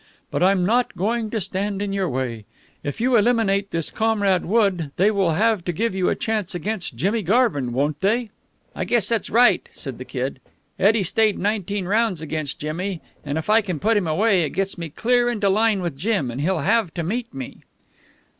But 0.31 0.41
I'm 0.41 0.65
not 0.65 0.95
going 0.97 1.29
to 1.29 1.39
stand 1.39 1.79
in 1.79 1.93
your 1.93 2.09
way. 2.09 2.45
If 2.83 2.99
you 2.99 3.15
eliminate 3.15 3.69
this 3.69 3.91
Comrade 3.91 4.45
Wood, 4.45 4.89
they 4.97 5.11
will 5.11 5.33
have 5.33 5.63
to 5.65 5.71
give 5.71 5.93
you 5.93 6.09
a 6.09 6.15
chance 6.15 6.55
against 6.55 6.95
Jimmy 6.95 7.21
Garvin, 7.21 7.71
won't 7.71 7.99
they?" 8.01 8.31
"I 8.75 8.83
guess 8.83 9.07
that's 9.09 9.29
right," 9.29 9.69
said 9.75 9.99
the 9.99 10.03
Kid. 10.05 10.39
"Eddie 10.79 11.03
stayed 11.03 11.37
nineteen 11.37 11.85
rounds 11.85 12.23
against 12.23 12.57
Jimmy, 12.57 12.99
and, 13.23 13.37
if 13.37 13.47
I 13.47 13.61
can 13.61 13.77
put 13.77 13.95
him 13.95 14.07
away, 14.07 14.41
it 14.41 14.53
gets 14.53 14.75
me 14.75 14.89
clear 14.89 15.29
into 15.29 15.49
line 15.49 15.83
with 15.83 15.95
Jim, 15.97 16.31
and 16.31 16.41
he'll 16.41 16.61
have 16.65 16.91
to 16.95 17.03
meet 17.03 17.31
me." 17.31 17.57